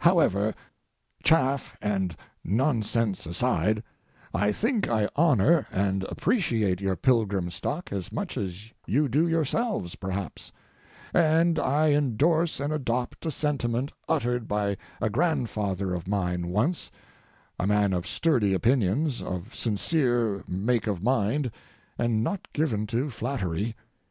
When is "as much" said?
7.90-8.36